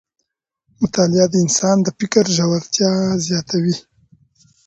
مطالعه 0.81 1.27
د 1.31 1.35
انسان 1.45 1.77
د 1.83 1.87
فکر 1.99 2.23
ژورتیا 2.37 2.91
زیاتوي 3.25 3.75